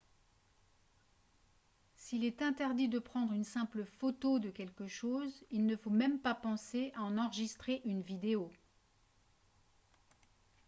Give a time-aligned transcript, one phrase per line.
[1.95, 6.17] s'il est interdit de prendre une simple photo de quelque chose il ne faut même
[6.19, 8.49] pas penser à en enregistrer une vidéo